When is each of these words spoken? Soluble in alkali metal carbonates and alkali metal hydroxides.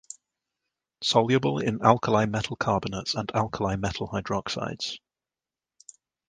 Soluble 1.03 1.59
in 1.59 1.83
alkali 1.83 2.25
metal 2.25 2.55
carbonates 2.55 3.13
and 3.13 3.31
alkali 3.35 3.75
metal 3.75 4.07
hydroxides. 4.07 4.97